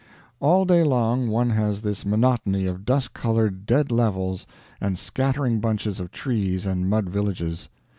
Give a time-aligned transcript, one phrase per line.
[0.39, 4.47] All day long one has this monotony of dust colored dead levels
[4.81, 7.69] and scattering bunches of trees and mud villages.